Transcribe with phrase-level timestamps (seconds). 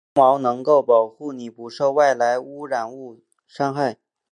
[0.01, 3.99] 而鼻毛能够保护你不受外来污染物伤害。